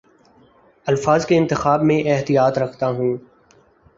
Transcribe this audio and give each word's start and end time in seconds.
الفاظ 0.87 1.25
کے 1.25 1.37
انتخاب 1.37 1.83
میں 1.83 2.01
احتیاط 2.05 2.57
رکھتا 2.57 2.87
ہوں 2.87 3.17